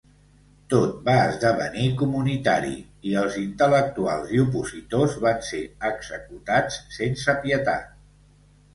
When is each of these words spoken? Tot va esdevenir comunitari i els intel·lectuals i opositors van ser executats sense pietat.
Tot 0.73 0.95
va 1.09 1.13
esdevenir 1.25 1.85
comunitari 1.99 2.73
i 3.11 3.15
els 3.25 3.37
intel·lectuals 3.43 4.35
i 4.39 4.43
opositors 4.47 5.21
van 5.29 5.41
ser 5.53 5.63
executats 5.95 6.85
sense 7.01 7.41
pietat. 7.47 7.99